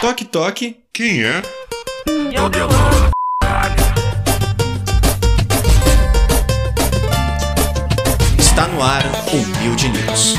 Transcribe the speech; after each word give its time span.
Toque, 0.00 0.24
toque. 0.24 0.76
Quem 0.94 1.24
é? 1.24 1.42
Está 8.38 8.68
no 8.68 8.80
ar 8.80 9.04
o 9.32 9.58
Build 9.58 9.88
News. 9.88 10.36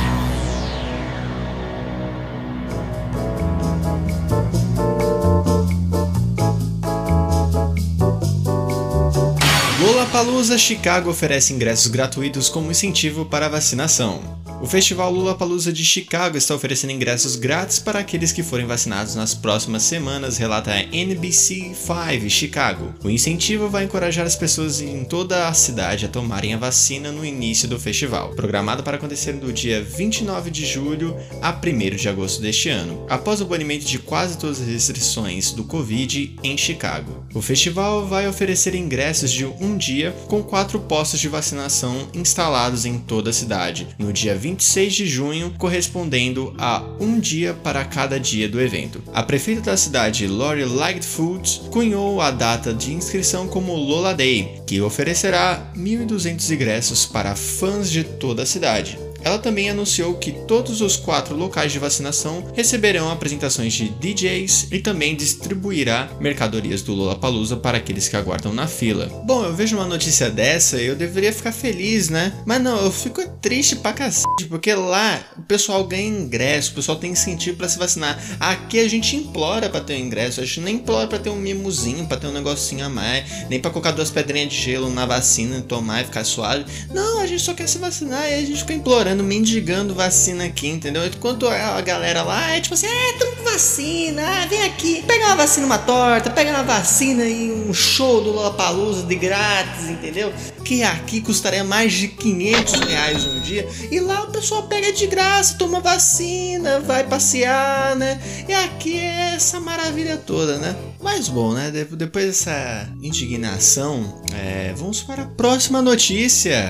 Lollapalooza 9.82 10.58
Chicago 10.58 11.10
oferece 11.10 11.52
ingressos 11.54 11.88
gratuitos 11.88 12.48
como 12.48 12.72
incentivo 12.72 13.26
para 13.26 13.48
a 13.48 13.50
vacinação. 13.50 14.40
O 14.62 14.68
Festival 14.68 15.10
Lollapalooza 15.10 15.72
de 15.72 15.86
Chicago 15.86 16.38
está 16.38 16.54
oferecendo 16.54 16.92
ingressos 16.92 17.38
grátis 17.38 17.80
para 17.80 18.00
aqueles 18.00 18.34
que 18.34 18.44
forem 18.44 18.66
vacinados 18.66 19.16
nas 19.16 19.34
próximas 19.34 19.84
semanas, 19.84 20.38
relata 20.38 20.72
a 20.72 20.84
NBC5 20.84 22.30
Chicago. 22.30 22.94
O 23.02 23.10
incentivo 23.10 23.70
vai 23.70 23.86
encorajar 23.86 24.26
as 24.26 24.36
pessoas 24.36 24.82
em 24.82 25.06
toda 25.06 25.48
a 25.48 25.54
cidade 25.54 26.06
a 26.06 26.10
tomarem 26.10 26.54
a 26.54 26.58
vacina 26.58 27.10
no 27.10 27.26
início 27.26 27.70
do 27.70 27.80
festival, 27.80 28.32
programado 28.32 28.84
para 28.84 28.98
acontecer 28.98 29.32
do 29.32 29.54
dia 29.54 29.82
29 29.82 30.52
de 30.52 30.66
julho 30.66 31.16
a 31.42 31.52
1 31.52 31.96
de 31.96 32.10
agosto 32.10 32.42
deste 32.42 32.68
ano, 32.68 33.06
após 33.10 33.40
o 33.40 33.46
banimento 33.46 33.86
de 33.86 33.98
quase 33.98 34.38
todas 34.38 34.60
as 34.60 34.68
restrições 34.68 35.54
do 35.54 35.64
Covid 35.64 36.36
em 36.44 36.58
Chicago. 36.58 37.24
O 37.34 37.42
festival 37.42 38.06
vai 38.06 38.28
oferecer 38.28 38.76
ingressos 38.76 39.32
de 39.32 39.46
um 39.46 39.78
dia 39.78 40.14
com 40.28 40.44
quatro 40.44 40.82
postos 40.82 41.22
de 41.22 41.30
vacinação 41.30 42.10
instalados 42.14 42.84
em 42.84 43.00
toda 43.00 43.30
a 43.30 43.34
cidade, 43.34 43.88
no 43.98 44.12
dia 44.12 44.36
20 44.36 44.49
26 44.50 44.94
de 44.94 45.06
junho, 45.06 45.54
correspondendo 45.58 46.54
a 46.58 46.84
um 47.00 47.20
dia 47.20 47.54
para 47.54 47.86
cada 47.86 48.20
dia 48.20 48.50
do 48.50 48.60
evento. 48.60 49.02
A 49.14 49.22
prefeita 49.22 49.62
da 49.62 49.78
cidade, 49.78 50.28
Lori 50.28 50.66
Lightfoot, 50.66 51.62
cunhou 51.72 52.20
a 52.20 52.32
data 52.32 52.74
de 52.74 52.94
inscrição 52.94 53.48
como 53.48 53.76
Lola 53.76 54.14
Day, 54.14 54.62
que 54.66 54.82
oferecerá 54.82 55.72
1.200 55.76 56.54
ingressos 56.54 57.06
para 57.06 57.36
fãs 57.36 57.92
de 57.92 58.04
toda 58.04 58.44
a 58.44 58.46
cidade. 58.46 58.98
Ela 59.24 59.40
também 59.40 59.70
anunciou 59.70 60.16
que 60.16 60.32
todos 60.32 60.82
os 60.82 60.96
quatro 60.96 61.36
locais 61.36 61.72
de 61.72 61.80
vacinação 61.80 62.44
receberão 62.56 63.12
apresentações 63.12 63.74
de 63.74 63.90
DJs 63.90 64.68
e 64.72 64.80
também 64.80 65.16
distribuirá 65.16 66.10
mercadorias 66.20 66.82
do 66.82 66.94
Lollapalooza 66.94 67.58
para 67.58 67.78
aqueles 67.78 68.08
que 68.08 68.16
aguardam 68.16 68.54
na 68.54 68.68
fila. 68.68 69.08
Bom, 69.26 69.44
eu 69.44 69.54
vejo 69.54 69.76
uma 69.76 69.86
notícia 69.86 70.30
dessa 70.30 70.82
e 70.82 70.86
eu 70.86 70.96
deveria 70.96 71.34
ficar 71.34 71.52
feliz, 71.52 72.10
né? 72.10 72.34
Mas 72.46 72.62
não, 72.62 72.80
eu 72.82 72.92
fico 72.92 73.28
triste 73.42 73.76
pra 73.76 73.94
cacete, 73.94 74.46
porque 74.48 74.74
lá 74.74 75.20
o 75.38 75.42
pessoal 75.42 75.84
ganha 75.84 76.08
ingresso, 76.08 76.72
o 76.72 76.76
pessoal 76.76 76.98
tem 76.98 77.12
incentivo 77.12 77.58
para 77.58 77.70
se 77.70 77.78
vacinar. 77.78 78.20
Aqui 78.40 78.80
a 78.80 78.88
gente 78.88 79.16
implora 79.16 79.70
para 79.70 79.82
ter 79.82 79.94
um 79.94 80.06
ingresso, 80.06 80.42
a 80.42 80.46
gente 80.46 80.62
nem 80.62 80.76
implora 80.76 81.08
para 81.08 81.20
ter 81.20 81.30
um 81.30 81.36
mimozinho, 81.36 82.06
para 82.06 82.18
ter 82.18 82.28
um 82.28 82.34
negocinho 82.34 82.86
a 82.86 82.90
mais, 82.90 83.50
nem 83.50 83.60
para 83.60 83.72
colocar 83.72 83.92
duas 83.92 84.10
pedrinhas 84.10 84.50
de 84.50 84.62
gelo 84.62 84.90
na 84.90 85.06
vacina 85.06 85.58
e 85.58 85.62
tomar 85.62 86.02
e 86.02 86.06
ficar 86.06 86.24
suave. 86.24 86.66
Não, 86.94 87.20
a 87.20 87.28
gente 87.28 87.42
só 87.42 87.54
quer 87.54 87.68
se 87.68 87.78
vacinar 87.78 88.30
e 88.30 88.36
a 88.36 88.42
gente 88.42 88.60
fica 88.60 88.74
implorando 88.74 89.09
implorando, 89.10 89.24
mendigando 89.24 89.96
vacina 89.96 90.46
aqui, 90.46 90.68
entendeu? 90.68 91.06
Enquanto 91.06 91.48
a 91.48 91.82
galera 91.82 92.24
lá 92.24 92.52
é 92.52 92.62
tipo 92.62 92.74
assim, 92.74 92.88
é, 92.88 93.14
tamo 93.18 93.36
com 93.38 93.44
vacina, 93.44 94.22
ah, 94.24 94.46
vem 94.46 94.64
aqui, 94.64 95.04
pega 95.04 95.26
uma 95.26 95.36
vacina, 95.36 95.66
uma 95.66 95.78
torta, 95.78 96.30
pega 96.30 96.52
uma 96.52 96.64
vacina 96.64 97.24
e 97.26 97.52
um 97.52 97.74
show 97.74 98.22
do 98.22 98.32
Lollapalooza 98.32 99.04
de 99.04 99.16
grátis, 99.16 99.90
entendeu? 99.90 100.32
Que 100.64 100.84
aqui 100.84 101.22
custaria 101.22 101.64
mais 101.64 101.94
de 101.94 102.10
500 102.10 102.74
reais 102.82 103.26
um 103.26 103.40
dia, 103.42 103.68
e 103.92 104.00
lá 104.00 104.24
o 104.24 104.32
pessoal 104.32 104.64
pega 104.64 104.92
de 104.94 105.08
graça, 105.08 105.56
toma 105.58 105.80
vacina, 105.80 106.80
vai 106.80 107.04
passear, 107.04 107.96
né? 107.96 108.20
E 108.48 108.54
aqui 108.54 108.98
é 108.98 109.34
essa 109.36 109.60
maravilha 109.60 110.18
toda, 110.18 110.58
né? 110.58 110.76
Mas 111.02 111.28
bom, 111.28 111.54
né? 111.54 111.72
Depois 111.72 112.26
dessa 112.26 112.90
indignação, 113.02 114.22
é, 114.34 114.74
vamos 114.76 115.02
para 115.02 115.24
a 115.24 115.28
próxima 115.28 115.82
notícia. 115.82 116.68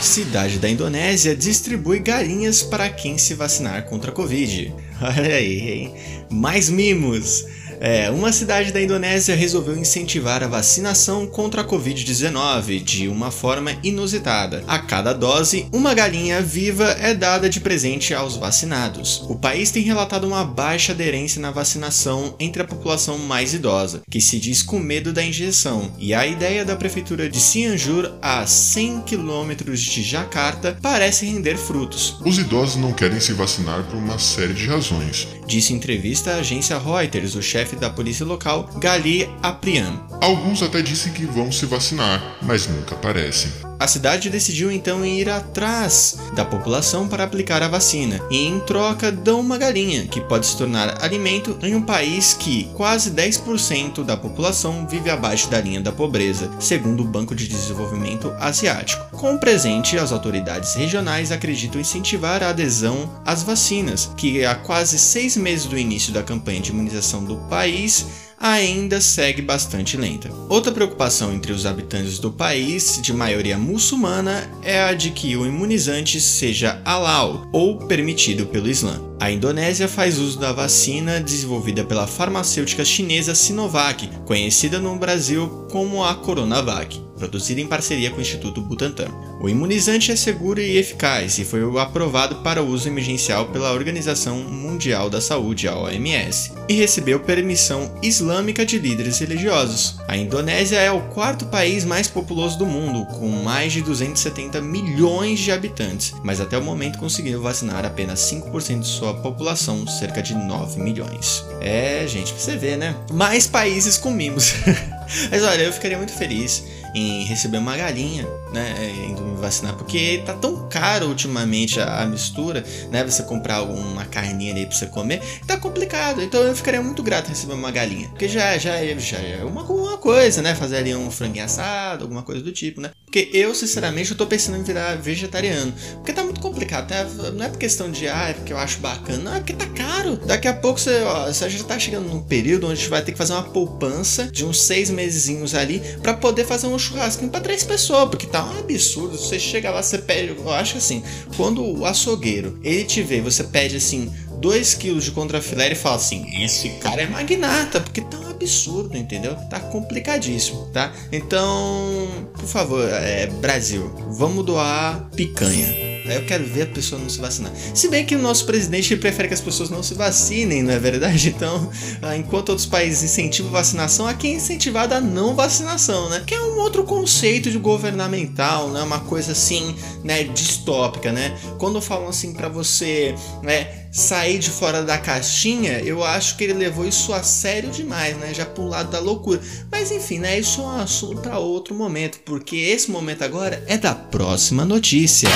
Cidade 0.00 0.58
da 0.58 0.68
Indonésia 0.68 1.34
distribui 1.34 1.98
galinhas 1.98 2.62
para 2.62 2.88
quem 2.88 3.18
se 3.18 3.34
vacinar 3.34 3.84
contra 3.84 4.12
a 4.12 4.14
Covid. 4.14 4.72
Olha 5.02 5.34
aí, 5.34 5.60
hein? 5.60 5.94
Mais 6.30 6.70
mimos! 6.70 7.44
É, 7.80 8.10
uma 8.10 8.32
cidade 8.32 8.72
da 8.72 8.82
Indonésia 8.82 9.36
resolveu 9.36 9.76
incentivar 9.76 10.42
a 10.42 10.48
vacinação 10.48 11.26
contra 11.26 11.62
a 11.62 11.64
Covid-19 11.64 12.82
de 12.82 13.08
uma 13.08 13.30
forma 13.30 13.76
inusitada. 13.82 14.64
A 14.66 14.78
cada 14.78 15.12
dose, 15.12 15.66
uma 15.72 15.94
galinha 15.94 16.42
viva 16.42 16.96
é 17.00 17.14
dada 17.14 17.48
de 17.48 17.60
presente 17.60 18.12
aos 18.14 18.36
vacinados. 18.36 19.24
O 19.28 19.36
país 19.36 19.70
tem 19.70 19.82
relatado 19.82 20.24
uma 20.24 20.44
baixa 20.44 20.92
aderência 20.92 21.40
na 21.40 21.50
vacinação 21.50 22.34
entre 22.40 22.62
a 22.62 22.64
população 22.64 23.18
mais 23.18 23.54
idosa, 23.54 24.02
que 24.10 24.20
se 24.20 24.38
diz 24.38 24.62
com 24.62 24.78
medo 24.78 25.12
da 25.12 25.24
injeção, 25.24 25.92
e 25.98 26.12
a 26.12 26.26
ideia 26.26 26.64
da 26.64 26.76
prefeitura 26.76 27.28
de 27.28 27.40
Cianjur, 27.40 28.12
a 28.20 28.46
100 28.46 29.02
quilômetros 29.02 29.80
de 29.80 30.02
Jakarta, 30.02 30.76
parece 30.82 31.26
render 31.26 31.56
frutos. 31.56 32.16
Os 32.24 32.38
idosos 32.38 32.76
não 32.76 32.92
querem 32.92 33.20
se 33.20 33.32
vacinar 33.32 33.84
por 33.84 33.96
uma 33.96 34.18
série 34.18 34.54
de 34.54 34.66
razões, 34.66 35.28
disse 35.46 35.72
em 35.72 35.76
entrevista 35.76 36.32
à 36.32 36.36
agência 36.36 36.78
Reuters 36.78 37.34
o 37.34 37.42
chefe 37.42 37.67
chefe 37.68 37.76
da 37.76 37.90
polícia 37.90 38.24
local, 38.24 38.68
Gali 38.76 39.28
Aprian. 39.42 40.00
Alguns 40.22 40.62
até 40.62 40.80
dizem 40.80 41.12
que 41.12 41.26
vão 41.26 41.52
se 41.52 41.66
vacinar, 41.66 42.38
mas 42.42 42.66
nunca 42.66 42.94
aparecem. 42.94 43.67
A 43.78 43.86
cidade 43.86 44.28
decidiu 44.28 44.72
então 44.72 45.06
ir 45.06 45.30
atrás 45.30 46.18
da 46.34 46.44
população 46.44 47.06
para 47.06 47.22
aplicar 47.22 47.62
a 47.62 47.68
vacina 47.68 48.20
e, 48.28 48.44
em 48.44 48.58
troca, 48.60 49.12
dão 49.12 49.38
uma 49.38 49.56
galinha, 49.56 50.06
que 50.08 50.20
pode 50.20 50.46
se 50.46 50.56
tornar 50.56 51.02
alimento 51.02 51.56
em 51.62 51.76
um 51.76 51.82
país 51.82 52.34
que 52.34 52.64
quase 52.74 53.12
10% 53.12 54.04
da 54.04 54.16
população 54.16 54.84
vive 54.86 55.10
abaixo 55.10 55.48
da 55.48 55.60
linha 55.60 55.80
da 55.80 55.92
pobreza, 55.92 56.50
segundo 56.58 57.04
o 57.04 57.06
Banco 57.06 57.36
de 57.36 57.46
Desenvolvimento 57.46 58.34
Asiático. 58.40 59.16
Com 59.16 59.34
o 59.34 59.38
presente, 59.38 59.96
as 59.96 60.10
autoridades 60.10 60.74
regionais 60.74 61.30
acreditam 61.30 61.80
incentivar 61.80 62.42
a 62.42 62.48
adesão 62.48 63.08
às 63.24 63.44
vacinas, 63.44 64.10
que 64.16 64.44
há 64.44 64.56
quase 64.56 64.98
seis 64.98 65.36
meses 65.36 65.66
do 65.66 65.78
início 65.78 66.12
da 66.12 66.22
campanha 66.22 66.60
de 66.60 66.70
imunização 66.70 67.24
do 67.24 67.36
país 67.48 68.27
ainda 68.40 69.00
segue 69.00 69.42
bastante 69.42 69.96
lenta. 69.96 70.30
Outra 70.48 70.72
preocupação 70.72 71.32
entre 71.32 71.52
os 71.52 71.66
habitantes 71.66 72.18
do 72.18 72.30
país, 72.30 73.00
de 73.02 73.12
maioria 73.12 73.58
muçulmana, 73.58 74.50
é 74.62 74.82
a 74.82 74.94
de 74.94 75.10
que 75.10 75.36
o 75.36 75.46
imunizante 75.46 76.20
seja 76.20 76.80
halal 76.84 77.46
ou 77.52 77.78
permitido 77.86 78.46
pelo 78.46 78.68
Islã. 78.68 79.07
A 79.20 79.32
Indonésia 79.32 79.88
faz 79.88 80.16
uso 80.16 80.38
da 80.38 80.52
vacina 80.52 81.20
desenvolvida 81.20 81.82
pela 81.82 82.06
farmacêutica 82.06 82.84
chinesa 82.84 83.34
Sinovac, 83.34 84.08
conhecida 84.24 84.78
no 84.78 84.96
Brasil 84.96 85.66
como 85.68 86.04
a 86.04 86.14
Coronavac 86.14 87.08
produzida 87.18 87.60
em 87.60 87.66
parceria 87.66 88.10
com 88.10 88.18
o 88.18 88.20
Instituto 88.22 88.62
Butantan. 88.62 89.08
O 89.40 89.48
imunizante 89.48 90.12
é 90.12 90.16
seguro 90.16 90.60
e 90.60 90.78
eficaz 90.78 91.38
e 91.38 91.44
foi 91.44 91.60
aprovado 91.78 92.36
para 92.36 92.62
uso 92.62 92.88
emergencial 92.88 93.46
pela 93.46 93.72
Organização 93.72 94.38
Mundial 94.38 95.10
da 95.10 95.20
Saúde, 95.20 95.68
OMS, 95.68 96.52
e 96.68 96.74
recebeu 96.74 97.20
permissão 97.20 97.92
islâmica 98.02 98.64
de 98.64 98.78
líderes 98.78 99.18
religiosos. 99.18 99.96
A 100.06 100.16
Indonésia 100.16 100.78
é 100.78 100.90
o 100.90 101.08
quarto 101.08 101.46
país 101.46 101.84
mais 101.84 102.08
populoso 102.08 102.58
do 102.58 102.66
mundo, 102.66 103.04
com 103.06 103.28
mais 103.28 103.72
de 103.72 103.82
270 103.82 104.60
milhões 104.60 105.40
de 105.40 105.50
habitantes, 105.50 106.14
mas 106.22 106.40
até 106.40 106.56
o 106.56 106.62
momento 106.62 106.98
conseguiu 106.98 107.42
vacinar 107.42 107.84
apenas 107.84 108.20
5% 108.20 108.80
de 108.80 108.86
sua 108.86 109.07
população, 109.14 109.86
cerca 109.86 110.22
de 110.22 110.34
9 110.34 110.80
milhões. 110.80 111.44
É, 111.60 112.06
gente, 112.06 112.32
pra 112.32 112.42
você 112.42 112.56
ver, 112.56 112.76
né? 112.76 112.94
Mais 113.12 113.46
países 113.46 113.96
com 113.96 114.10
mimos. 114.10 114.54
mas 115.30 115.42
olha, 115.42 115.62
eu 115.62 115.72
ficaria 115.72 115.96
muito 115.96 116.12
feliz 116.12 116.64
em 116.94 117.24
receber 117.24 117.58
uma 117.58 117.76
galinha, 117.76 118.26
né, 118.52 118.74
indo 119.08 119.22
me 119.22 119.36
vacinar, 119.36 119.74
porque 119.74 120.22
tá 120.24 120.32
tão 120.34 120.68
caro 120.68 121.06
ultimamente 121.06 121.80
a, 121.80 122.02
a, 122.02 122.06
mistura, 122.06 122.64
né, 122.90 123.04
você 123.04 123.22
comprar 123.22 123.56
alguma 123.56 124.04
carninha 124.04 124.52
ali 124.52 124.66
pra 124.66 124.74
você 124.74 124.86
comer, 124.86 125.20
tá 125.46 125.56
complicado, 125.56 126.22
então 126.22 126.42
eu 126.42 126.54
ficaria 126.54 126.82
muito 126.82 127.02
grato 127.02 127.26
em 127.26 127.30
receber 127.30 127.54
uma 127.54 127.70
galinha, 127.70 128.08
porque 128.08 128.28
já, 128.28 128.56
já, 128.58 128.82
já 128.98 129.18
é 129.18 129.44
uma, 129.44 129.62
uma 129.62 129.98
coisa, 129.98 130.40
né, 130.42 130.54
fazer 130.54 130.78
ali 130.78 130.94
um 130.94 131.10
franguinho 131.10 131.44
assado, 131.44 132.04
alguma 132.04 132.22
coisa 132.22 132.42
do 132.42 132.52
tipo, 132.52 132.80
né, 132.80 132.90
porque 133.08 133.30
eu, 133.32 133.54
sinceramente, 133.54 134.10
eu 134.10 134.16
tô 134.16 134.26
pensando 134.26 134.58
em 134.58 134.62
virar 134.62 134.96
vegetariano, 134.96 135.72
porque 135.94 136.12
tá 136.12 136.22
muito 136.22 136.40
complicado, 136.40 136.90
né? 136.90 137.30
não 137.34 137.44
é 137.46 137.48
por 137.48 137.58
questão 137.58 137.90
de, 137.90 138.06
ah, 138.06 138.28
é 138.28 138.34
porque 138.34 138.52
eu 138.52 138.58
acho 138.58 138.80
bacana, 138.80 139.18
não, 139.18 139.34
é 139.34 139.38
porque 139.38 139.54
tá 139.54 139.66
caro, 139.66 140.16
daqui 140.26 140.46
a 140.46 140.52
pouco 140.52 140.78
você, 140.78 141.00
ó, 141.02 141.26
você 141.26 141.48
já 141.48 141.64
tá 141.64 141.78
chegando 141.78 142.06
num 142.06 142.22
período 142.22 142.66
onde 142.66 142.74
a 142.74 142.76
gente 142.76 142.90
vai 142.90 143.02
ter 143.02 143.12
que 143.12 143.18
fazer 143.18 143.32
uma 143.32 143.44
poupança 143.44 144.26
de 144.30 144.44
uns 144.44 144.60
seis 144.60 144.90
mesezinhos 144.90 145.54
ali 145.54 145.80
para 146.02 146.12
poder 146.12 146.44
fazer 146.44 146.66
um 146.66 146.78
churrasquinho 146.78 147.30
para 147.30 147.40
três 147.40 147.64
pessoas, 147.64 148.10
porque 148.10 148.26
tá 148.26 148.44
um 148.44 148.58
absurdo. 148.58 149.16
Você 149.16 149.38
chega 149.38 149.70
lá, 149.70 149.82
você 149.82 149.98
pede. 149.98 150.36
Eu 150.36 150.52
acho 150.52 150.76
assim, 150.76 151.02
quando 151.36 151.64
o 151.64 151.86
açougueiro 151.86 152.58
ele 152.62 152.84
te 152.84 153.02
vê, 153.02 153.22
você 153.22 153.42
pede 153.42 153.76
assim. 153.76 154.12
2 154.40 154.74
quilos 154.74 155.04
de 155.04 155.10
contrafilé 155.10 155.72
e 155.72 155.74
fala 155.74 155.96
assim: 155.96 156.24
esse 156.42 156.70
cara 156.80 157.02
é 157.02 157.06
magnata, 157.06 157.80
porque 157.80 158.00
tá 158.00 158.18
um 158.18 158.30
absurdo, 158.30 158.96
entendeu? 158.96 159.34
Tá 159.50 159.60
complicadíssimo, 159.60 160.66
tá? 160.72 160.92
Então, 161.12 162.08
por 162.34 162.46
favor, 162.46 162.88
é, 162.88 163.26
Brasil, 163.26 163.92
vamos 164.08 164.44
doar 164.44 165.08
picanha 165.14 165.87
Eu 166.14 166.24
quero 166.24 166.44
ver 166.44 166.62
a 166.62 166.66
pessoa 166.66 167.00
não 167.00 167.08
se 167.08 167.20
vacinar. 167.20 167.52
Se 167.74 167.88
bem 167.88 168.04
que 168.04 168.14
o 168.14 168.18
nosso 168.18 168.46
presidente 168.46 168.96
prefere 168.96 169.28
que 169.28 169.34
as 169.34 169.40
pessoas 169.40 169.70
não 169.70 169.82
se 169.82 169.94
vacinem, 169.94 170.62
não 170.62 170.72
é 170.72 170.78
verdade? 170.78 171.28
Então, 171.38 171.70
ah, 172.02 172.16
enquanto 172.16 172.48
outros 172.48 172.66
países 172.66 173.02
incentivam 173.02 173.52
vacinação, 173.52 174.08
aqui 174.08 174.26
é 174.26 174.32
incentivada 174.32 174.96
a 174.96 175.00
não 175.00 175.36
vacinação, 175.36 176.08
né? 176.08 176.22
Que 176.26 176.34
é 176.34 176.40
um 176.40 176.58
outro 176.58 176.82
conceito 176.82 177.50
de 177.50 177.58
governamental, 177.58 178.70
né? 178.70 178.82
Uma 178.82 179.00
coisa 179.00 179.32
assim, 179.32 179.76
né, 180.02 180.24
distópica, 180.24 181.12
né? 181.12 181.38
Quando 181.58 181.80
falam 181.80 182.08
assim 182.08 182.32
para 182.32 182.48
você, 182.48 183.14
né, 183.42 183.86
sair 183.92 184.38
de 184.38 184.50
fora 184.50 184.82
da 184.82 184.98
caixinha, 184.98 185.80
eu 185.80 186.02
acho 186.02 186.36
que 186.36 186.44
ele 186.44 186.54
levou 186.54 186.86
isso 186.86 187.12
a 187.12 187.22
sério 187.22 187.70
demais, 187.70 188.16
né? 188.16 188.32
Já 188.34 188.46
pro 188.46 188.66
lado 188.66 188.90
da 188.90 188.98
loucura. 188.98 189.40
Mas 189.70 189.90
enfim, 189.90 190.18
né? 190.18 190.38
Isso 190.38 190.60
é 190.60 190.64
um 190.64 190.80
assunto 190.80 191.20
para 191.20 191.38
outro 191.38 191.74
momento, 191.74 192.18
porque 192.24 192.56
esse 192.56 192.90
momento 192.90 193.22
agora 193.22 193.62
é 193.66 193.76
da 193.76 193.94
próxima 193.94 194.64
notícia. 194.64 195.28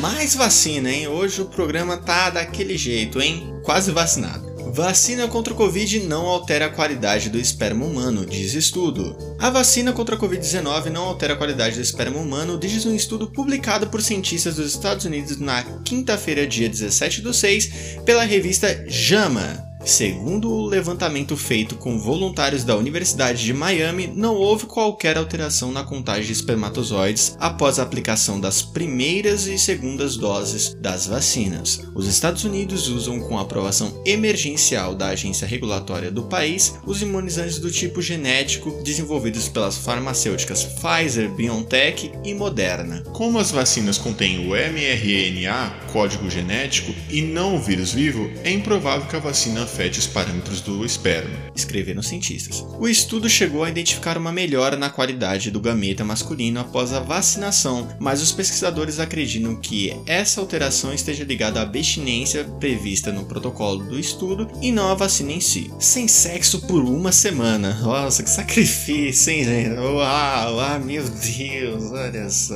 Mais 0.00 0.34
vacina, 0.34 0.90
hein? 0.90 1.08
Hoje 1.08 1.42
o 1.42 1.46
programa 1.46 1.96
tá 1.96 2.30
daquele 2.30 2.76
jeito, 2.76 3.20
hein? 3.20 3.54
Quase 3.62 3.90
vacinado. 3.90 4.54
Vacina 4.72 5.28
contra 5.28 5.52
o 5.52 5.56
Covid 5.56 6.00
não 6.00 6.26
altera 6.26 6.66
a 6.66 6.70
qualidade 6.70 7.30
do 7.30 7.38
esperma 7.38 7.84
humano, 7.84 8.26
diz 8.26 8.54
estudo. 8.54 9.16
A 9.38 9.48
vacina 9.48 9.92
contra 9.92 10.16
a 10.16 10.18
Covid-19 10.18 10.86
não 10.86 11.04
altera 11.04 11.34
a 11.34 11.36
qualidade 11.36 11.76
do 11.76 11.80
esperma 11.80 12.18
humano, 12.18 12.58
diz 12.58 12.84
um 12.84 12.94
estudo 12.94 13.30
publicado 13.30 13.86
por 13.86 14.02
cientistas 14.02 14.56
dos 14.56 14.72
Estados 14.72 15.04
Unidos 15.04 15.38
na 15.38 15.62
quinta-feira, 15.84 16.44
dia 16.44 16.68
17 16.68 17.22
do 17.22 17.32
6, 17.32 18.00
pela 18.04 18.24
revista 18.24 18.84
JAMA. 18.88 19.73
Segundo 19.84 20.50
o 20.50 20.66
levantamento 20.66 21.36
feito 21.36 21.76
com 21.76 21.98
voluntários 21.98 22.64
da 22.64 22.74
Universidade 22.74 23.44
de 23.44 23.52
Miami, 23.52 24.06
não 24.06 24.34
houve 24.34 24.64
qualquer 24.64 25.18
alteração 25.18 25.70
na 25.70 25.84
contagem 25.84 26.24
de 26.24 26.32
espermatozoides 26.32 27.36
após 27.38 27.78
a 27.78 27.82
aplicação 27.82 28.40
das 28.40 28.62
primeiras 28.62 29.46
e 29.46 29.58
segundas 29.58 30.16
doses 30.16 30.74
das 30.80 31.06
vacinas. 31.06 31.82
Os 31.94 32.06
Estados 32.06 32.44
Unidos 32.44 32.88
usam 32.88 33.20
com 33.20 33.38
aprovação 33.38 34.02
emergencial 34.06 34.94
da 34.94 35.08
agência 35.08 35.46
regulatória 35.46 36.10
do 36.10 36.22
país 36.22 36.78
os 36.86 37.02
imunizantes 37.02 37.58
do 37.58 37.70
tipo 37.70 38.00
genético 38.00 38.82
desenvolvidos 38.82 39.48
pelas 39.48 39.76
farmacêuticas 39.76 40.64
Pfizer, 40.64 41.30
BioNTech 41.30 42.10
e 42.24 42.32
Moderna. 42.32 43.02
Como 43.12 43.38
as 43.38 43.50
vacinas 43.50 43.98
contêm 43.98 44.48
o 44.48 44.54
mRNA, 44.54 45.74
código 45.92 46.30
genético, 46.30 46.94
e 47.10 47.20
não 47.20 47.56
o 47.56 47.60
vírus 47.60 47.92
vivo, 47.92 48.30
é 48.42 48.50
improvável 48.50 49.06
que 49.06 49.16
a 49.16 49.20
vacina 49.20 49.66
afete 49.74 49.98
os 49.98 50.06
parâmetros 50.06 50.60
do 50.60 50.84
esperma. 50.84 51.36
Escreveram 51.52 52.00
cientistas. 52.00 52.64
O 52.78 52.86
estudo 52.86 53.28
chegou 53.28 53.64
a 53.64 53.68
identificar 53.68 54.16
uma 54.16 54.30
melhora 54.30 54.76
na 54.76 54.88
qualidade 54.88 55.50
do 55.50 55.58
gameta 55.58 56.04
masculino 56.04 56.60
após 56.60 56.92
a 56.92 57.00
vacinação, 57.00 57.88
mas 57.98 58.22
os 58.22 58.30
pesquisadores 58.30 59.00
acreditam 59.00 59.56
que 59.56 59.92
essa 60.06 60.40
alteração 60.40 60.94
esteja 60.94 61.24
ligada 61.24 61.58
à 61.58 61.64
abstinência 61.64 62.44
prevista 62.60 63.10
no 63.10 63.24
protocolo 63.24 63.82
do 63.82 63.98
estudo 63.98 64.48
e 64.62 64.70
não 64.70 64.92
à 64.92 64.94
vacina 64.94 65.32
em 65.32 65.40
si. 65.40 65.68
Sem 65.80 66.06
sexo 66.06 66.60
por 66.68 66.84
uma 66.84 67.10
semana. 67.10 67.74
Nossa, 67.82 68.22
que 68.22 68.30
sacrifício, 68.30 69.32
hein, 69.32 69.44
gente? 69.44 69.80
Uau, 69.80 70.60
ah, 70.60 70.78
meu 70.78 71.02
Deus, 71.02 71.90
olha 71.90 72.30
só. 72.30 72.54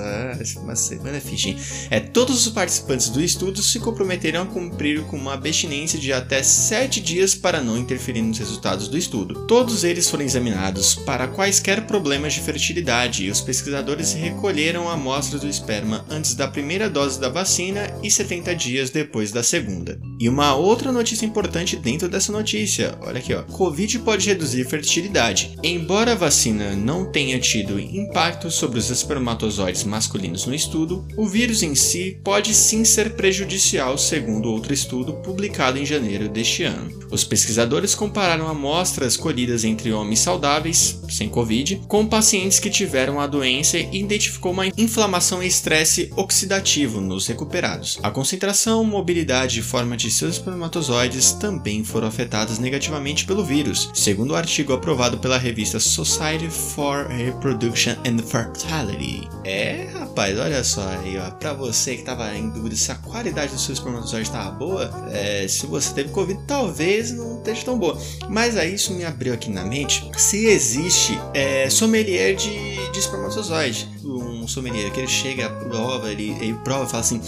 Uma 0.62 0.76
semana 0.76 1.16
é 1.16 1.48
hein? 1.48 1.56
É, 1.90 1.98
todos 1.98 2.46
os 2.46 2.52
participantes 2.52 3.08
do 3.08 3.20
estudo 3.20 3.60
se 3.60 3.80
comprometeram 3.80 4.42
a 4.42 4.46
cumprir 4.46 5.02
com 5.02 5.16
uma 5.16 5.34
abstinência 5.34 5.98
de 5.98 6.12
até 6.12 6.44
7 6.44 7.07
dias 7.08 7.34
para 7.34 7.62
não 7.62 7.78
interferir 7.78 8.20
nos 8.20 8.38
resultados 8.38 8.86
do 8.86 8.98
estudo. 8.98 9.46
Todos 9.46 9.82
eles 9.82 10.10
foram 10.10 10.24
examinados 10.24 10.94
para 10.94 11.26
quaisquer 11.26 11.86
problemas 11.86 12.34
de 12.34 12.40
fertilidade 12.40 13.24
e 13.24 13.30
os 13.30 13.40
pesquisadores 13.40 14.12
recolheram 14.12 14.88
amostras 14.88 15.40
do 15.40 15.48
esperma 15.48 16.04
antes 16.10 16.34
da 16.34 16.46
primeira 16.46 16.90
dose 16.90 17.18
da 17.18 17.30
vacina 17.30 17.90
e 18.02 18.10
70 18.10 18.54
dias 18.54 18.90
depois 18.90 19.32
da 19.32 19.42
segunda. 19.42 19.98
E 20.20 20.28
uma 20.28 20.54
outra 20.54 20.92
notícia 20.92 21.24
importante 21.24 21.76
dentro 21.76 22.08
dessa 22.08 22.30
notícia, 22.30 22.98
olha 23.00 23.18
aqui 23.18 23.32
ó, 23.32 23.42
Covid 23.42 24.00
pode 24.00 24.28
reduzir 24.28 24.64
fertilidade. 24.66 25.56
Embora 25.62 26.12
a 26.12 26.16
vacina 26.16 26.76
não 26.76 27.10
tenha 27.10 27.38
tido 27.38 27.80
impacto 27.80 28.50
sobre 28.50 28.78
os 28.78 28.90
espermatozoides 28.90 29.84
masculinos 29.84 30.44
no 30.44 30.54
estudo, 30.54 31.06
o 31.16 31.26
vírus 31.26 31.62
em 31.62 31.74
si 31.74 32.20
pode 32.22 32.54
sim 32.54 32.84
ser 32.84 33.14
prejudicial 33.14 33.96
segundo 33.96 34.50
outro 34.50 34.74
estudo 34.74 35.14
publicado 35.22 35.78
em 35.78 35.86
janeiro 35.86 36.28
deste 36.28 36.64
ano. 36.64 36.97
Os 37.10 37.24
pesquisadores 37.24 37.94
compararam 37.94 38.48
amostras 38.48 39.16
colhidas 39.16 39.64
entre 39.64 39.92
homens 39.92 40.20
saudáveis, 40.20 41.00
sem 41.08 41.28
Covid, 41.28 41.82
com 41.88 42.06
pacientes 42.06 42.58
que 42.58 42.68
tiveram 42.68 43.20
a 43.20 43.26
doença 43.26 43.78
e 43.78 44.00
identificou 44.00 44.52
uma 44.52 44.66
inflamação 44.66 45.42
e 45.42 45.46
estresse 45.46 46.10
oxidativo 46.16 47.00
nos 47.00 47.26
recuperados. 47.26 47.98
A 48.02 48.10
concentração, 48.10 48.84
mobilidade 48.84 49.60
e 49.60 49.62
forma 49.62 49.96
de 49.96 50.10
seus 50.10 50.34
espermatozoides 50.34 51.32
também 51.32 51.82
foram 51.84 52.08
afetadas 52.08 52.58
negativamente 52.58 53.24
pelo 53.24 53.44
vírus, 53.44 53.90
segundo 53.94 54.32
o 54.32 54.36
artigo 54.36 54.72
aprovado 54.72 55.18
pela 55.18 55.38
revista 55.38 55.80
Society 55.80 56.48
for 56.50 57.06
Reproduction 57.06 57.92
and 58.06 58.18
Fertility. 58.18 59.28
É, 59.44 59.88
rapaz, 59.94 60.38
olha 60.38 60.62
só 60.62 60.86
aí, 60.88 61.16
ó, 61.18 61.30
pra 61.30 61.52
você 61.52 61.96
que 61.96 62.02
tava 62.02 62.34
em 62.36 62.50
dúvida 62.50 62.76
se 62.76 62.92
a 62.92 62.96
qualidade 62.96 63.52
do 63.52 63.58
seu 63.58 63.72
espermatozoide 63.72 64.28
estava 64.28 64.50
boa, 64.50 64.90
é, 65.10 65.46
se 65.48 65.66
você 65.66 65.94
teve 65.94 66.10
Covid, 66.10 66.40
talvez 66.46 66.87
não 67.12 67.38
esteja 67.38 67.64
tão 67.64 67.78
boa. 67.78 67.98
Mas 68.28 68.56
aí 68.56 68.74
isso 68.74 68.92
me 68.92 69.04
abriu 69.04 69.34
aqui 69.34 69.50
na 69.50 69.64
mente 69.64 70.10
se 70.16 70.46
existe 70.46 71.18
é, 71.34 71.68
sommelier 71.70 72.34
de, 72.34 72.90
de 72.90 72.98
espermatozoide. 72.98 73.88
Um 74.04 74.46
sommelier 74.48 74.90
que 74.92 75.00
ele 75.00 75.08
chega, 75.08 75.50
prova, 75.50 76.10
ele, 76.10 76.30
ele 76.40 76.54
prova 76.64 76.84
e 76.84 76.88
fala 76.88 77.00
assim. 77.00 77.20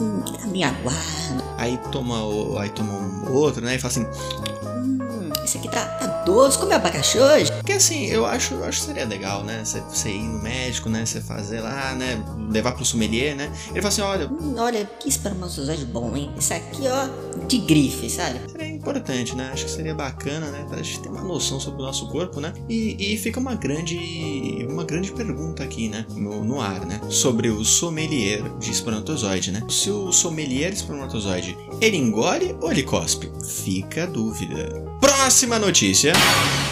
Hum, 0.00 0.22
me 0.50 0.62
aguarda. 0.62 1.44
Aí 1.58 1.78
toma, 1.90 2.24
o, 2.24 2.58
aí 2.58 2.68
toma 2.70 2.92
um 2.92 3.32
outro, 3.32 3.64
né? 3.64 3.76
E 3.76 3.78
fala 3.78 3.92
assim. 3.92 4.04
Hum, 4.04 5.30
esse 5.44 5.58
aqui 5.58 5.68
tá, 5.68 5.84
tá 5.84 6.06
doce, 6.24 6.58
come 6.58 6.74
abacaxi 6.74 7.18
hoje? 7.18 7.52
Porque 7.52 7.72
assim, 7.72 8.06
eu 8.06 8.24
acho, 8.26 8.54
eu 8.54 8.64
acho 8.64 8.80
que 8.80 8.86
seria 8.86 9.04
legal, 9.04 9.42
né? 9.44 9.62
Você, 9.64 9.80
você 9.80 10.10
ir 10.10 10.22
no 10.22 10.42
médico, 10.42 10.88
né? 10.88 11.04
Você 11.04 11.20
fazer 11.20 11.60
lá, 11.60 11.94
né? 11.94 12.22
Levar 12.50 12.72
pro 12.72 12.84
sommelier, 12.84 13.34
né? 13.34 13.50
Ele 13.70 13.80
fala 13.80 13.88
assim, 13.88 14.02
olha. 14.02 14.28
Hum, 14.28 14.54
olha, 14.58 14.88
que 14.98 15.08
espermatozoide 15.08 15.84
bom, 15.84 16.16
hein? 16.16 16.32
Esse 16.36 16.54
aqui, 16.54 16.82
ó, 16.86 17.31
de 17.46 17.58
grife, 17.58 18.08
sabe? 18.08 18.40
Seria 18.50 18.68
importante, 18.68 19.34
né? 19.34 19.50
Acho 19.52 19.64
que 19.64 19.70
seria 19.70 19.94
bacana, 19.94 20.50
né? 20.50 20.64
Pra 20.68 20.78
gente 20.82 21.00
ter 21.00 21.08
uma 21.08 21.22
noção 21.22 21.60
sobre 21.60 21.82
o 21.82 21.84
nosso 21.84 22.08
corpo, 22.08 22.40
né? 22.40 22.52
E, 22.68 23.14
e 23.14 23.16
fica 23.16 23.38
uma 23.38 23.54
grande, 23.54 24.66
uma 24.68 24.84
grande 24.84 25.12
pergunta 25.12 25.62
aqui, 25.62 25.88
né? 25.88 26.06
No, 26.10 26.44
no 26.44 26.60
ar, 26.60 26.84
né? 26.86 27.00
Sobre 27.08 27.48
o 27.48 27.64
sommelier 27.64 28.42
de 28.58 28.70
espermatozoide, 28.70 29.50
né? 29.50 29.62
Se 29.68 29.90
o 29.90 30.12
sommelier 30.12 30.70
de 30.70 30.76
espermatozoide, 30.76 31.56
ele 31.80 31.96
engole 31.96 32.56
ou 32.60 32.70
ele 32.70 32.82
cospe? 32.82 33.30
Fica 33.64 34.04
a 34.04 34.06
dúvida. 34.06 34.68
Próxima 35.00 35.58
notícia. 35.58 36.12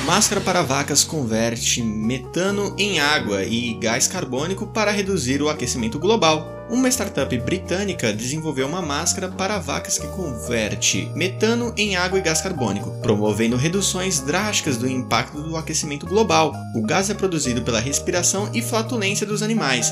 Máscara 0.07 0.41
para 0.41 0.63
vacas 0.63 1.05
converte 1.05 1.83
metano 1.83 2.75
em 2.79 2.99
água 2.99 3.45
e 3.45 3.75
gás 3.75 4.09
carbônico 4.09 4.67
para 4.67 4.91
reduzir 4.91 5.43
o 5.43 5.49
aquecimento 5.49 5.99
global. 5.99 6.60
Uma 6.71 6.89
startup 6.89 7.37
britânica 7.39 8.13
desenvolveu 8.13 8.65
uma 8.69 8.81
máscara 8.81 9.29
para 9.29 9.59
vacas 9.59 9.99
que 9.99 10.07
converte 10.07 11.11
metano 11.17 11.75
em 11.77 11.97
água 11.97 12.17
e 12.17 12.23
gás 12.23 12.41
carbônico, 12.41 12.93
promovendo 13.03 13.57
reduções 13.57 14.21
drásticas 14.21 14.77
do 14.77 14.89
impacto 14.89 15.43
do 15.43 15.57
aquecimento 15.57 16.07
global. 16.07 16.55
O 16.77 16.83
gás 16.83 17.11
é 17.11 17.15
produzido 17.15 17.63
pela 17.63 17.81
respiração 17.81 18.49
e 18.55 18.63
flatulência 18.63 19.27
dos 19.27 19.43
animais 19.43 19.91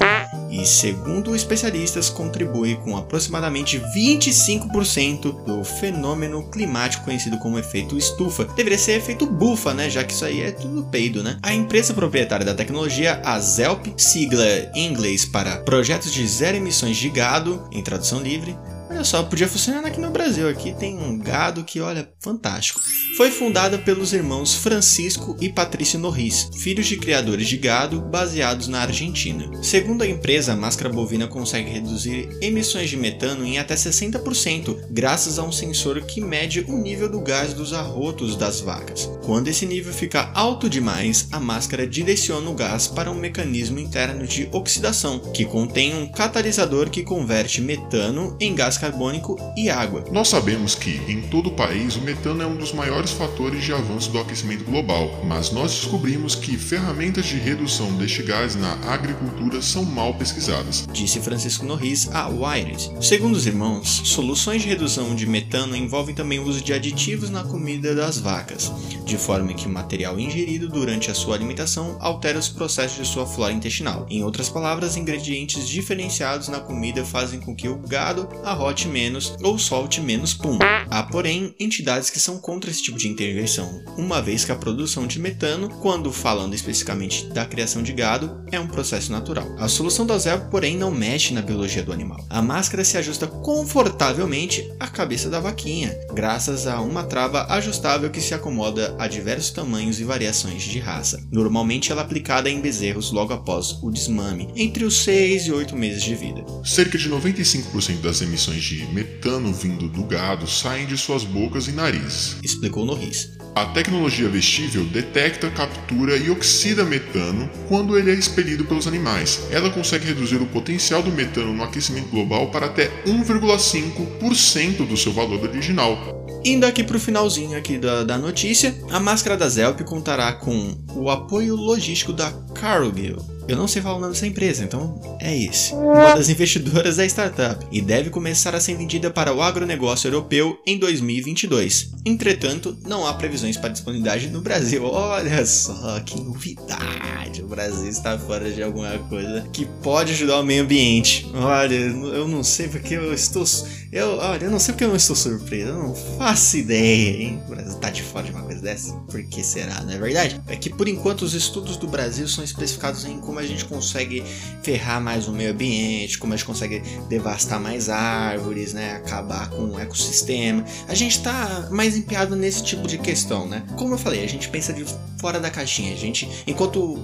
e, 0.51 0.65
segundo 0.65 1.35
especialistas, 1.35 2.09
contribui 2.09 2.77
com 2.77 2.97
aproximadamente 2.97 3.83
25% 3.95 5.45
do 5.45 5.65
fenômeno 5.65 6.49
climático 6.49 7.05
conhecido 7.05 7.39
como 7.39 7.59
efeito 7.59 7.99
estufa. 7.99 8.45
Deveria 8.45 8.79
ser 8.79 8.93
efeito 8.93 9.27
bufa, 9.27 9.75
né? 9.75 9.91
Já 9.91 10.05
que 10.05 10.13
isso 10.13 10.25
aí 10.25 10.43
é 10.43 10.53
tudo 10.53 10.85
peido, 10.85 11.25
né? 11.25 11.39
A 11.43 11.53
empresa 11.53 11.93
proprietária 11.93 12.47
da 12.47 12.55
tecnologia, 12.55 13.21
a 13.25 13.39
ZELP, 13.41 13.95
sigla 13.97 14.45
em 14.75 14.87
inglês 14.87 15.25
para 15.25 15.57
Projetos 15.57 16.13
de 16.13 16.27
Zero 16.27 16.57
emissões 16.69 16.99
de 16.99 17.09
gado, 17.09 17.67
em 17.73 17.83
tradução 17.83 18.21
livre, 18.21 18.57
Olha 18.99 19.05
só, 19.05 19.23
podia 19.23 19.47
funcionar 19.47 19.87
aqui 19.87 20.01
no 20.01 20.11
Brasil. 20.11 20.49
Aqui 20.49 20.75
tem 20.75 20.99
um 20.99 21.17
gado 21.17 21.63
que, 21.63 21.81
olha, 21.81 22.11
fantástico. 22.19 22.81
Foi 23.17 23.31
fundada 23.31 23.79
pelos 23.79 24.13
irmãos 24.13 24.57
Francisco 24.57 25.37
e 25.41 25.49
Patrício 25.49 26.01
Norris, 26.01 26.51
filhos 26.57 26.89
de 26.89 26.97
criadores 26.97 27.47
de 27.47 27.57
gado 27.57 28.01
baseados 28.01 28.67
na 28.67 28.81
Argentina. 28.81 29.49
Segundo 29.63 30.03
a 30.03 30.07
empresa, 30.09 30.53
a 30.53 30.57
máscara 30.57 30.93
bovina 30.93 31.29
consegue 31.29 31.71
reduzir 31.71 32.29
emissões 32.43 32.91
de 32.91 32.97
metano 32.97 33.47
em 33.47 33.57
até 33.57 33.77
60%, 33.77 34.89
graças 34.91 35.39
a 35.39 35.45
um 35.45 35.53
sensor 35.53 36.01
que 36.01 36.21
mede 36.21 36.65
o 36.67 36.77
nível 36.77 37.09
do 37.09 37.21
gás 37.21 37.55
dos 37.55 37.73
arrotos 37.73 38.35
das 38.35 38.61
vacas. 38.61 39.09
Quando 39.25 39.47
esse 39.47 39.65
nível 39.65 39.93
fica 39.93 40.33
alto 40.35 40.69
demais, 40.69 41.29
a 41.31 41.39
máscara 41.39 41.87
direciona 41.87 42.51
o 42.51 42.55
gás 42.55 42.89
para 42.89 43.13
um 43.13 43.15
mecanismo 43.15 43.79
interno 43.79 44.27
de 44.27 44.49
oxidação, 44.51 45.21
que 45.21 45.45
contém 45.45 45.95
um 45.95 46.11
catalisador 46.11 46.91
que 46.91 47.05
converte 47.05 47.61
metano 47.61 48.37
em 48.41 48.57
gás 48.57 48.77
carbônico 48.77 48.88
carbônico 48.89 49.37
e 49.57 49.69
água. 49.69 50.05
Nós 50.11 50.29
sabemos 50.29 50.75
que, 50.75 51.01
em 51.09 51.21
todo 51.23 51.49
o 51.49 51.53
país, 51.53 51.97
o 51.97 52.01
metano 52.01 52.43
é 52.43 52.47
um 52.47 52.57
dos 52.57 52.73
maiores 52.73 53.11
fatores 53.11 53.63
de 53.63 53.73
avanço 53.73 54.11
do 54.11 54.19
aquecimento 54.19 54.65
global, 54.65 55.23
mas 55.25 55.51
nós 55.51 55.73
descobrimos 55.73 56.35
que 56.35 56.57
ferramentas 56.57 57.27
de 57.27 57.37
redução 57.37 57.93
deste 57.95 58.23
gás 58.23 58.55
na 58.55 58.73
agricultura 58.91 59.61
são 59.61 59.85
mal 59.85 60.15
pesquisadas. 60.15 60.87
Disse 60.93 61.21
Francisco 61.21 61.67
Norris 61.67 62.09
a 62.13 62.29
Wired. 62.29 62.91
Segundo 63.01 63.35
os 63.35 63.47
irmãos, 63.47 64.03
soluções 64.05 64.63
de 64.63 64.69
redução 64.69 65.15
de 65.15 65.27
metano 65.27 65.77
envolvem 65.77 66.15
também 66.15 66.39
o 66.39 66.47
uso 66.47 66.63
de 66.63 66.73
aditivos 66.73 67.31
na 67.31 67.45
comida 67.45 67.95
das 67.95 68.19
vacas, 68.19 68.73
de 69.05 69.17
forma 69.17 69.53
que 69.53 69.67
o 69.67 69.71
material 69.71 70.19
ingerido 70.19 70.69
durante 70.69 71.11
a 71.11 71.15
sua 71.15 71.35
alimentação 71.35 71.97
altera 72.01 72.39
os 72.39 72.49
processos 72.49 72.97
de 72.97 73.07
sua 73.07 73.27
flora 73.27 73.53
intestinal. 73.53 74.07
Em 74.09 74.25
outras 74.25 74.49
palavras, 74.49 74.97
ingredientes 74.97 75.69
diferenciados 75.69 76.49
na 76.49 76.61
comida 76.61 77.05
fazem 77.05 77.41
com 77.41 77.55
que 77.55 77.69
o 77.69 77.77
gado 77.77 78.29
arrote 78.45 78.78
menos 78.87 79.35
ou 79.43 79.59
solte 79.59 80.01
menos 80.01 80.35
pum. 80.35 80.59
Há, 80.91 81.03
porém, 81.03 81.55
entidades 81.59 82.11
que 82.11 82.21
são 82.21 82.39
contra 82.39 82.71
esse 82.71 82.83
tipo 82.83 82.99
de 82.99 83.09
intervenção, 83.09 83.83
uma 83.97 84.23
vez 84.23 84.45
que 84.45 84.53
a 84.53 84.57
produção 84.57 85.07
de 85.07 85.19
metano, 85.19 85.69
quando 85.81 86.13
falando 86.13 86.55
especificamente 86.55 87.27
da 87.27 87.47
criação 87.47 87.83
de 87.83 87.93
gado, 87.93 88.45
é 88.53 88.61
um 88.61 88.67
processo 88.67 89.11
natural. 89.11 89.47
A 89.59 89.69
solução 89.69 90.07
da 90.07 90.19
ZEP, 90.19 90.51
porém, 90.51 90.77
não 90.77 90.91
mexe 90.91 91.33
na 91.33 91.43
biologia 91.43 91.83
do 91.83 91.93
animal. 91.93 92.25
A 92.29 92.43
máscara 92.43 92.85
se 92.85 92.97
ajusta 92.97 93.27
confortavelmente 93.27 94.71
à 94.79 94.87
cabeça 94.87 95.31
da 95.31 95.41
vaquinha, 95.41 95.97
graças 96.15 96.67
a 96.67 96.81
uma 96.81 97.05
trava 97.05 97.47
ajustável 97.53 98.11
que 98.11 98.21
se 98.21 98.35
acomoda 98.35 98.95
a 98.99 99.09
diversos 99.09 99.51
tamanhos 99.51 100.01
e 100.01 100.05
variações 100.05 100.63
de 100.63 100.79
raça. 100.79 101.23
Normalmente 101.33 101.91
ela 101.91 102.03
é 102.03 102.05
aplicada 102.05 102.51
em 102.51 102.61
bezerros 102.61 103.13
logo 103.13 103.33
após 103.33 103.79
o 103.83 103.91
desmame, 103.91 104.49
entre 104.57 104.85
os 104.85 104.99
6 105.05 105.47
e 105.47 105.53
8 105.53 105.77
meses 105.77 106.03
de 106.03 106.15
vida. 106.15 106.45
Cerca 106.65 106.99
de 106.99 107.09
95% 107.09 108.01
das 108.01 108.21
emissões 108.21 108.63
de 108.63 108.68
metano 108.93 109.53
vindo 109.53 109.89
do 109.89 110.05
gado 110.05 110.47
saem 110.47 110.87
de 110.87 110.97
suas 110.97 111.25
bocas 111.25 111.69
e 111.69 111.73
narizes, 111.73 112.37
explicou 112.43 112.85
Norris. 112.85 113.31
A 113.55 113.67
tecnologia 113.67 114.29
vestível 114.29 114.85
detecta, 114.85 115.51
captura 115.51 116.17
e 116.17 116.31
oxida 116.31 116.85
metano 116.85 117.51
quando 117.67 117.99
ele 117.99 118.11
é 118.11 118.15
expelido 118.15 118.65
pelos 118.65 118.87
animais. 118.87 119.41
Ela 119.51 119.71
consegue 119.71 120.07
reduzir 120.07 120.37
o 120.37 120.47
potencial 120.47 121.03
do 121.03 121.11
metano 121.11 121.53
no 121.53 121.65
aquecimento 121.65 122.09
global 122.09 122.51
para 122.51 122.67
até 122.67 122.89
1,5% 123.05 124.87
do 124.87 124.97
seu 124.97 125.13
valor 125.13 125.43
original. 125.43 126.19
Indo 126.45 126.67
aqui 126.67 126.85
para 126.85 126.97
o 126.97 127.01
finalzinho 127.01 127.59
aqui 127.59 127.79
da, 127.79 128.05
da 128.05 128.17
notícia, 128.17 128.79
a 128.91 129.01
máscara 129.01 129.37
da 129.37 129.49
Zelp 129.49 129.81
contará 129.81 130.33
com 130.35 130.77
o 130.95 131.11
apoio 131.11 131.57
logístico 131.57 132.13
da 132.13 132.31
Cargill, 132.55 133.38
eu 133.49 133.57
não 133.57 133.67
sei 133.67 133.81
falar 133.81 133.97
o 133.97 134.01
nome 134.01 134.13
dessa 134.13 134.27
empresa, 134.27 134.63
então 134.63 135.01
é 135.21 135.37
esse. 135.37 135.73
Uma 135.73 136.15
das 136.15 136.29
investidoras 136.29 136.97
da 136.97 137.07
startup 137.07 137.67
e 137.73 137.81
deve 137.81 138.11
começar 138.11 138.55
a 138.55 138.61
ser 138.61 138.77
vendida 138.77 139.11
para 139.11 139.33
o 139.33 139.41
agronegócio 139.41 140.09
europeu 140.09 140.61
em 140.67 140.79
2022. 140.79 141.93
Entretanto, 142.05 142.77
não 142.87 143.07
há 143.07 143.15
previsões 143.15 143.57
para 143.57 143.71
disponibilidade 143.71 144.29
no 144.29 144.43
Brasil. 144.43 144.85
Olha 144.85 145.47
só 145.47 145.99
que 146.01 146.21
novidade! 146.21 147.43
O 147.43 147.47
Brasil 147.47 147.89
está 147.89 148.19
fora 148.19 148.51
de 148.51 148.63
alguma 148.63 148.99
coisa 149.09 149.49
que 149.53 149.65
pode 149.83 150.13
ajudar 150.13 150.41
o 150.41 150.45
meio 150.45 150.63
ambiente. 150.63 151.27
Olha, 151.35 151.75
eu 151.75 152.29
não 152.29 152.43
sei 152.45 152.69
porque 152.69 152.95
eu 152.95 153.15
estou. 153.15 153.45
Eu, 153.91 154.19
olha, 154.19 154.45
eu 154.45 154.51
não 154.51 154.59
sei 154.59 154.75
porque 154.75 154.85
eu 154.85 154.89
não 154.89 154.97
estou 154.97 155.17
surpreso. 155.17 155.69
Eu 155.69 155.83
não 155.83 155.95
faço 155.95 156.59
ideia, 156.59 157.23
hein? 157.23 157.43
O 157.47 157.51
Brasil 157.51 157.73
está 157.73 157.89
de 157.89 158.03
fora 158.03 158.27
de 158.27 158.33
uma 158.33 158.43
coisa 158.59 158.61
dessa. 158.61 158.93
Por 159.11 159.23
que 159.25 159.43
será, 159.43 159.81
não 159.83 159.93
é 159.93 159.99
verdade? 159.99 160.41
É 160.47 160.57
que 160.57 160.71
por 160.71 160.89
enquanto 160.89 161.23
os 161.23 161.35
estudos 161.35 161.77
do 161.77 161.87
Brasil 161.87 162.27
são 162.29 162.43
especificados 162.45 163.05
em 163.05 163.19
como 163.19 163.39
a 163.39 163.47
gente 163.47 163.65
consegue 163.65 164.23
ferrar 164.63 165.01
mais 165.01 165.29
o 165.29 165.33
meio 165.33 165.53
ambiente, 165.53 166.19
como 166.19 166.35
a 166.35 166.37
gente 166.37 166.47
consegue 166.47 166.83
devastar 167.09 167.61
mais 167.61 167.89
árvores, 167.89 168.73
né, 168.73 168.97
acabar 168.97 169.49
com 169.51 169.71
o 169.71 169.79
ecossistema. 169.79 170.65
A 170.89 170.95
gente 170.95 171.17
está 171.17 171.69
mais 171.71 171.97
empenhado 171.97 172.37
nesse 172.37 172.63
tipo 172.63 172.87
de 172.87 172.99
questão, 172.99 173.47
né? 173.47 173.65
Como 173.77 173.95
eu 173.95 173.99
falei, 173.99 174.25
a 174.25 174.29
gente 174.29 174.49
pensa 174.49 174.73
de 174.73 174.85
fora 175.19 175.41
da 175.41 175.51
caixinha. 175.51 175.93
A 175.93 175.97
gente, 175.97 176.29
enquanto 176.47 176.99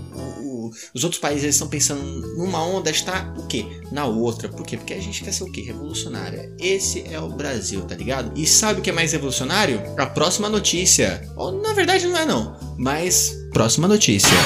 os 0.95 1.04
outros 1.04 1.21
países 1.21 1.54
estão 1.54 1.69
pensando 1.69 2.02
numa 2.37 2.64
onda, 2.64 2.90
está 2.90 3.33
o 3.37 3.47
quê? 3.47 3.66
Na 3.90 4.07
outra. 4.07 4.49
Por 4.49 4.66
quê? 4.66 4.76
Porque 4.76 4.95
a 4.95 5.00
gente 5.00 5.23
quer 5.23 5.33
ser 5.33 5.45
o 5.45 5.52
quê? 5.52 5.62
Revolucionário. 5.62 6.54
Esse 6.59 7.04
é 7.11 7.19
o 7.19 7.28
Brasil, 7.28 7.83
tá 7.83 7.95
ligado? 7.95 8.38
E 8.38 8.47
sabe 8.47 8.81
o 8.81 8.83
que 8.83 8.90
é 8.90 8.93
mais 8.93 9.12
revolucionário? 9.12 9.81
A 9.99 10.07
próxima 10.07 10.49
notícia. 10.49 11.28
Ou 11.37 11.61
na 11.61 11.73
verdade 11.73 12.07
não 12.07 12.19
é 12.19 12.25
não, 12.25 12.57
mas 12.78 13.35
próxima 13.52 13.88
notícia. 13.88 14.37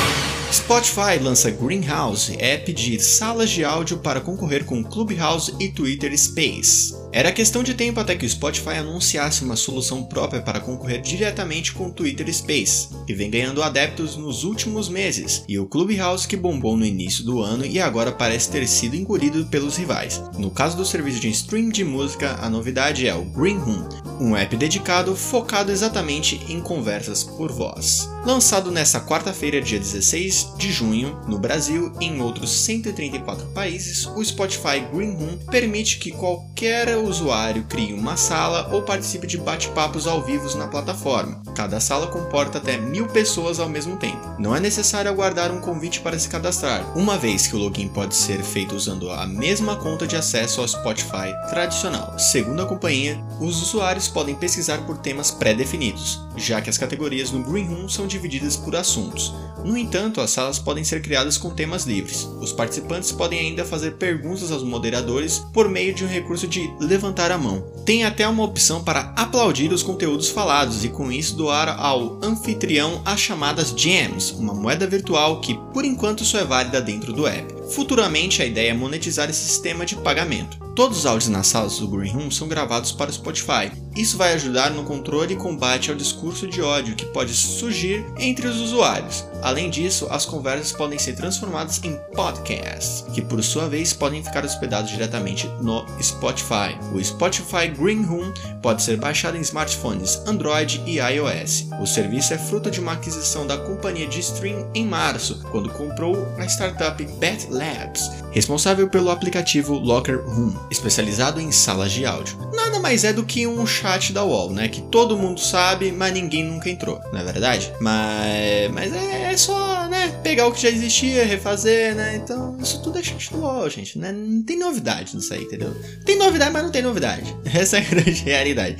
Spotify 0.53 1.19
lança 1.21 1.51
Greenhouse, 1.51 2.35
app 2.41 2.73
de 2.73 2.99
salas 2.99 3.51
de 3.51 3.65
áudio 3.65 3.99
para 3.99 4.21
concorrer 4.21 4.65
com 4.65 4.83
Clubhouse 4.83 5.55
e 5.61 5.69
Twitter 5.69 6.17
Space. 6.19 6.95
Era 7.11 7.33
questão 7.33 7.63
de 7.63 7.73
tempo 7.75 7.99
até 7.99 8.15
que 8.15 8.27
o 8.27 8.29
Spotify 8.29 8.77
anunciasse 8.79 9.43
uma 9.43 9.57
solução 9.57 10.05
própria 10.05 10.43
para 10.43 10.61
concorrer 10.61 11.01
diretamente 11.01 11.73
com 11.73 11.87
o 11.87 11.93
Twitter 11.93 12.33
Space, 12.33 12.89
que 13.07 13.15
vem 13.15 13.31
ganhando 13.31 13.63
adeptos 13.63 14.17
nos 14.17 14.45
últimos 14.45 14.89
meses, 14.89 15.43
e 15.49 15.59
o 15.59 15.67
Clubhouse 15.67 16.29
que 16.29 16.37
bombou 16.37 16.77
no 16.77 16.85
início 16.85 17.25
do 17.25 17.41
ano 17.41 17.65
e 17.65 17.81
agora 17.81 18.13
parece 18.13 18.51
ter 18.51 18.67
sido 18.69 18.95
engolido 18.95 19.47
pelos 19.47 19.77
rivais. 19.77 20.23
No 20.37 20.51
caso 20.51 20.77
do 20.77 20.85
serviço 20.85 21.21
de 21.21 21.31
stream 21.31 21.71
de 21.71 21.83
música, 21.83 22.39
a 22.41 22.51
novidade 22.51 23.09
é 23.09 23.15
o 23.15 23.25
Green 23.25 23.59
Room, 23.59 23.89
um 24.21 24.37
app 24.37 24.55
dedicado 24.57 25.17
focado 25.17 25.73
exatamente 25.73 26.41
em 26.49 26.61
conversas 26.61 27.25
por 27.25 27.51
voz. 27.51 28.09
Lançado 28.25 28.71
nesta 28.71 29.01
quarta-feira, 29.01 29.63
dia 29.63 29.79
16 29.79 30.55
de 30.59 30.71
junho, 30.71 31.19
no 31.27 31.39
Brasil 31.39 31.93
e 32.01 32.05
em 32.05 32.21
outros 32.21 32.51
134 32.51 33.47
países, 33.49 34.07
o 34.07 34.23
Spotify 34.23 34.81
Green 34.93 35.13
Room 35.13 35.39
permite 35.51 35.99
que 35.99 36.11
qualquer 36.11 36.98
usuário 37.05 37.65
crie 37.65 37.93
uma 37.93 38.17
sala 38.17 38.69
ou 38.73 38.83
participe 38.83 39.27
de 39.27 39.39
bate-papos 39.39 40.07
ao 40.07 40.23
vivo 40.23 40.39
na 40.57 40.69
plataforma. 40.69 41.43
Cada 41.55 41.81
sala 41.81 42.07
comporta 42.07 42.59
até 42.59 42.77
mil 42.77 43.07
pessoas 43.09 43.59
ao 43.59 43.69
mesmo 43.69 43.97
tempo. 43.97 44.35
Não 44.39 44.55
é 44.55 44.61
necessário 44.61 45.11
aguardar 45.11 45.51
um 45.51 45.61
convite 45.61 46.01
para 46.01 46.19
se 46.19 46.29
cadastrar, 46.29 46.97
uma 46.97 47.19
vez 47.19 47.47
que 47.47 47.57
o 47.57 47.59
login 47.59 47.89
pode 47.89 48.15
ser 48.15 48.43
feito 48.43 48.75
usando 48.75 49.11
a 49.11 49.27
mesma 49.27 49.77
conta 49.77 50.07
de 50.07 50.17
acesso 50.17 50.61
ao 50.61 50.69
Spotify 50.69 51.35
tradicional. 51.51 52.19
Segundo 52.19 52.63
a 52.63 52.67
companhia, 52.67 53.23
os 53.41 53.61
usuários 53.63 54.09
podem 54.09 54.35
pesquisar 54.35 54.79
por 54.87 54.99
temas 54.99 55.31
pré-definidos, 55.31 56.21
já 56.37 56.61
que 56.61 56.71
as 56.71 56.79
categorias 56.79 57.31
no 57.31 57.43
Green 57.43 57.67
Room 57.67 57.89
são 57.89 58.07
divididas 58.07 58.57
por 58.57 58.77
assuntos. 58.77 59.35
No 59.65 59.77
entanto, 59.77 60.21
as 60.21 60.31
salas 60.31 60.59
podem 60.59 60.85
ser 60.85 61.03
criadas 61.03 61.37
com 61.37 61.51
temas 61.51 61.85
livres. 61.85 62.29
Os 62.41 62.53
participantes 62.53 63.11
podem 63.11 63.41
ainda 63.41 63.65
fazer 63.65 63.93
perguntas 63.93 64.53
aos 64.53 64.63
moderadores 64.63 65.41
por 65.53 65.69
meio 65.69 65.93
de 65.93 66.05
um 66.05 66.09
recurso 66.09 66.47
de 66.47 66.73
levantar 66.89 67.31
a 67.31 67.39
mão. 67.39 67.65
Tem 67.85 68.05
até 68.05 68.27
uma 68.27 68.43
opção 68.43 68.83
para 68.83 69.13
aplaudir 69.17 69.73
os 69.73 69.83
conteúdos 69.83 70.29
falados 70.29 70.85
e 70.85 70.89
com 70.89 71.13
isso 71.13 71.37
doar 71.37 71.69
ao 71.79 72.19
anfitrião 72.23 73.01
as 73.05 73.21
chamadas 73.21 73.73
gems, 73.77 74.33
uma 74.33 74.53
moeda 74.53 74.87
virtual 74.87 75.41
que 75.41 75.55
por 75.73 75.85
enquanto 75.85 76.25
só 76.25 76.39
é 76.39 76.45
válida 76.45 76.81
dentro 76.81 77.13
do 77.13 77.27
app. 77.27 77.55
Futuramente 77.73 78.43
a 78.43 78.47
ideia 78.47 78.71
é 78.71 78.75
monetizar 78.75 79.31
esse 79.31 79.47
sistema 79.47 79.87
de 79.87 79.97
pagamento. 79.97 80.68
Todos 80.79 80.99
os 80.99 81.07
áudios 81.07 81.29
nas 81.29 81.49
salas 81.49 81.81
do 81.81 81.89
Green 81.89 82.13
Room 82.13 82.31
são 82.31 82.47
gravados 82.47 82.93
para 82.93 83.11
o 83.11 83.13
Spotify. 83.13 83.69
Isso 83.97 84.17
vai 84.17 84.35
ajudar 84.35 84.71
no 84.71 84.85
controle 84.85 85.35
e 85.35 85.37
combate 85.37 85.91
ao 85.91 85.97
discurso 85.97 86.47
de 86.47 86.63
ódio 86.63 86.95
que 86.95 87.05
pode 87.07 87.35
surgir 87.35 88.07
entre 88.17 88.47
os 88.47 88.61
usuários. 88.61 89.27
Além 89.43 89.71
disso, 89.71 90.07
as 90.09 90.25
conversas 90.25 90.71
podem 90.71 90.97
ser 90.97 91.17
transformadas 91.17 91.81
em 91.83 91.97
podcasts, 92.15 93.05
que 93.13 93.21
por 93.21 93.43
sua 93.43 93.69
vez 93.69 93.93
podem 93.93 94.23
ficar 94.23 94.45
hospedados 94.45 94.89
diretamente 94.89 95.49
no 95.61 95.85
Spotify. 96.01 96.79
O 96.95 97.05
Spotify 97.05 97.67
Green 97.67 98.05
Room 98.05 98.33
pode 98.63 98.81
ser 98.85 98.97
baixado 98.97 99.37
em 99.37 99.41
smartphones 99.41 100.23
Android 100.27 100.81
e 100.87 100.99
iOS. 100.99 101.67
O 101.81 101.87
serviço 101.87 102.35
é 102.35 102.39
fruto 102.39 102.71
de 102.71 102.79
uma 102.79 102.93
aquisição 102.93 103.49
da 103.49 103.59
companhia 103.59 104.07
de 104.07 104.21
stream 104.21 104.71
em 104.73 104.87
março, 104.87 105.43
quando 105.51 105.71
comprou 105.71 106.25
a 106.39 106.45
startup 106.45 107.05
Bet 107.19 107.49
Labs, 107.51 108.11
responsável 108.39 108.89
pelo 108.89 109.11
aplicativo 109.11 109.75
Locker 109.75 110.25
Room 110.25 110.55
especializado 110.71 111.41
em 111.41 111.51
salas 111.51 111.91
de 111.91 112.07
áudio. 112.07 112.39
Nada 112.55 112.79
mais 112.79 113.03
é 113.03 113.13
do 113.13 113.25
que 113.25 113.49
um 113.49 113.67
chat 113.67 114.13
da 114.13 114.25
UOL, 114.25 114.53
né? 114.53 114.69
Que 114.69 114.81
todo 114.81 115.17
mundo 115.17 115.41
sabe, 115.41 115.91
mas 115.91 116.15
ninguém 116.15 116.45
nunca 116.45 116.71
entrou, 116.71 117.01
não 117.13 117.19
é 117.19 117.25
verdade? 117.25 117.73
Mas, 117.81 118.71
mas 118.73 118.95
é, 118.95 119.33
é 119.33 119.37
só, 119.37 119.89
né? 119.89 120.21
Pegar 120.23 120.47
o 120.47 120.53
que 120.53 120.63
já 120.63 120.69
existia, 120.69 121.25
refazer, 121.25 121.97
né? 121.97 122.15
Então, 122.15 122.57
isso 122.63 122.81
tudo 122.81 123.01
é 123.01 123.03
chat 123.03 123.33
da 123.33 123.39
UOL, 123.39 123.69
gente. 123.69 123.99
Né? 123.99 124.13
Não 124.13 124.43
tem 124.45 124.57
novidade 124.57 125.17
nisso 125.17 125.35
aí, 125.35 125.43
entendeu? 125.43 125.75
Tem 126.05 126.17
novidade, 126.17 126.53
mas 126.53 126.63
não 126.63 126.71
tem 126.71 126.83
novidade. 126.83 127.35
Essa 127.53 127.79
é 127.79 127.81
a 127.81 127.85
grande 127.85 128.23
realidade. 128.23 128.77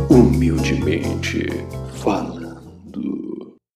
Humildemente 0.09 1.45
fala. 2.01 2.40